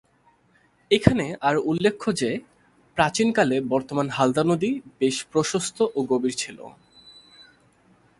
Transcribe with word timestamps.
এখানে 0.91 1.25
আরো 1.41 1.59
উল্লেখ্য 1.61 2.07
যে, 2.11 2.29
প্রাচীন 2.97 3.27
কালে 3.31 3.57
বর্তমান 3.69 4.07
হালদা 4.09 4.43
নদী 4.43 4.71
বেশ 4.99 5.17
প্রশস্ত 5.31 5.77
ও 5.95 5.99
গভীর 6.05 6.33
ছিল। 6.37 6.57